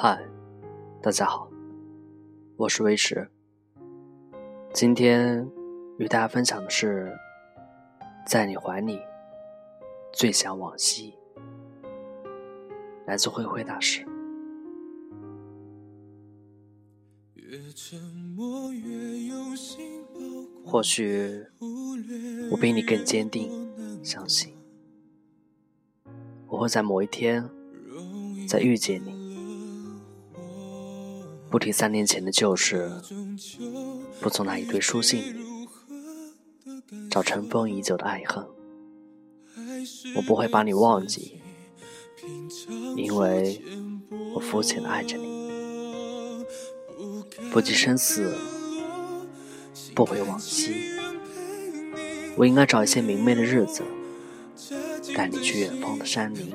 [0.00, 0.16] 嗨，
[1.02, 1.50] 大家好，
[2.56, 3.28] 我是维持。
[4.72, 5.44] 今天
[5.98, 7.12] 与大家分享的是，
[8.24, 9.00] 在你怀里
[10.12, 11.14] 最想往昔，
[13.06, 14.06] 来自灰灰大师。
[20.64, 21.44] 或许
[22.52, 23.50] 我比你更坚定，
[24.04, 24.54] 相信
[26.46, 27.50] 我会在某一天
[28.46, 29.17] 再遇见你。
[31.50, 32.90] 不提三年前的旧事，
[34.20, 35.68] 不从那一堆书信里
[37.10, 38.46] 找尘封已久的爱恨。
[40.16, 41.40] 我不会把你忘记，
[42.96, 43.62] 因为
[44.34, 45.48] 我肤浅的爱着你。
[47.50, 48.34] 不计生死，
[49.94, 50.98] 不回往昔。
[52.36, 53.82] 我应该找一些明媚的日子，
[55.14, 56.52] 带你去远方的山林，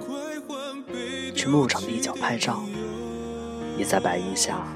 [1.34, 2.64] 去牧场的一角拍照。
[3.76, 4.68] 你在白云下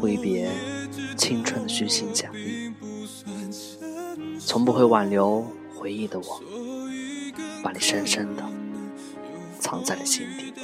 [0.00, 0.50] 挥别
[1.14, 2.72] 青春的虚情假意，
[4.40, 6.42] 从不会挽留回忆的我，
[7.62, 8.42] 把你深深的
[9.60, 10.54] 藏在了心底。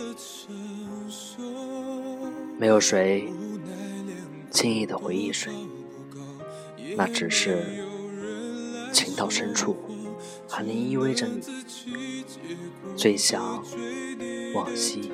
[2.59, 3.28] 没有谁
[4.51, 5.53] 轻易的回忆谁，
[6.97, 7.84] 那只是
[8.91, 9.77] 情到深处
[10.48, 11.43] 还能依偎着你，
[12.97, 13.62] 最想
[14.55, 15.12] 往昔。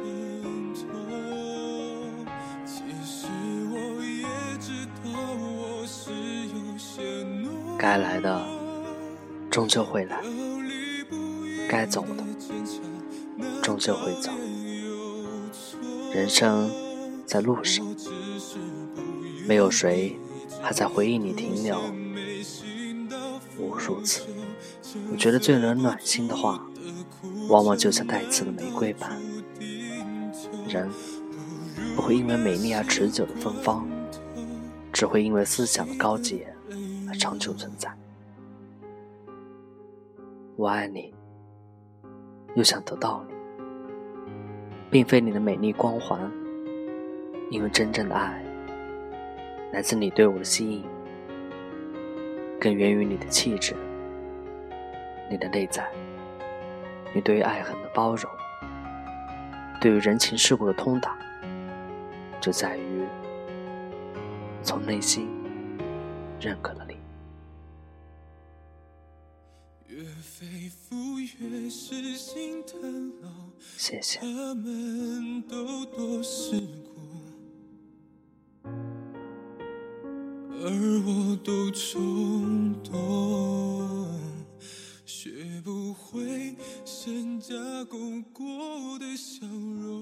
[7.82, 8.40] 该来的
[9.50, 10.22] 终究会来，
[11.68, 12.24] 该走的
[13.60, 14.30] 终究会走。
[16.14, 16.70] 人生
[17.26, 17.84] 在路上，
[19.48, 20.16] 没有谁
[20.62, 21.76] 还在回忆里停留
[23.58, 24.22] 无数次。
[25.10, 26.64] 我觉得最能暖心的话，
[27.48, 29.20] 往往就像带刺的玫瑰般。
[30.68, 30.88] 人
[31.96, 33.84] 不会因为美丽而持久的芬芳，
[34.92, 36.51] 只会因为思想的高洁。
[37.12, 37.90] 长久存在。
[40.56, 41.12] 我爱你，
[42.54, 43.34] 又想得到你，
[44.90, 46.30] 并非你的美丽光环，
[47.50, 48.44] 因为真正的爱
[49.72, 50.84] 来自你对我的吸引，
[52.60, 53.74] 更源于你的气质、
[55.30, 55.90] 你的内在、
[57.14, 58.30] 你对于爱恨的包容、
[59.80, 61.16] 对于人情世故的通达，
[62.40, 63.02] 就在于
[64.62, 65.28] 从内心
[66.38, 67.01] 认可了你。
[73.76, 74.18] 谢谢。
[74.20, 78.70] 他们都多世故，
[80.60, 84.18] 而我都冲动，
[85.04, 87.54] 学不会身价
[87.84, 87.98] 够
[88.32, 90.01] 过的笑容。